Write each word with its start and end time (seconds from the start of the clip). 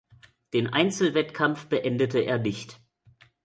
Den 0.53 0.65
Einzelwettkampf 0.65 1.67
beendete 1.67 2.21
er 2.21 2.39
nicht. 2.39 2.79